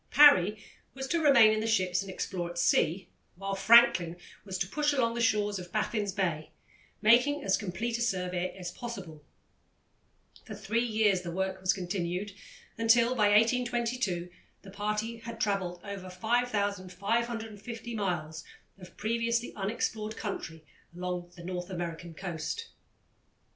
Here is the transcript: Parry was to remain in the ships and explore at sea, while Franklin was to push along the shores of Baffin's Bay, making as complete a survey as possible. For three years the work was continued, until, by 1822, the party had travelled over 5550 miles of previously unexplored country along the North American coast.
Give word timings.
Parry 0.09 0.57
was 0.95 1.05
to 1.09 1.21
remain 1.21 1.51
in 1.53 1.59
the 1.59 1.67
ships 1.67 2.01
and 2.01 2.09
explore 2.09 2.49
at 2.49 2.57
sea, 2.57 3.07
while 3.35 3.53
Franklin 3.53 4.17
was 4.43 4.57
to 4.57 4.67
push 4.67 4.93
along 4.93 5.13
the 5.13 5.21
shores 5.21 5.59
of 5.59 5.71
Baffin's 5.71 6.11
Bay, 6.11 6.49
making 7.03 7.43
as 7.43 7.55
complete 7.55 7.99
a 7.99 8.01
survey 8.01 8.57
as 8.57 8.71
possible. 8.71 9.23
For 10.43 10.55
three 10.55 10.83
years 10.83 11.21
the 11.21 11.29
work 11.29 11.61
was 11.61 11.71
continued, 11.71 12.31
until, 12.79 13.13
by 13.13 13.27
1822, 13.29 14.31
the 14.63 14.71
party 14.71 15.17
had 15.17 15.39
travelled 15.39 15.79
over 15.83 16.09
5550 16.09 17.93
miles 17.93 18.43
of 18.79 18.97
previously 18.97 19.53
unexplored 19.55 20.17
country 20.17 20.65
along 20.97 21.31
the 21.35 21.43
North 21.43 21.69
American 21.69 22.15
coast. 22.15 22.69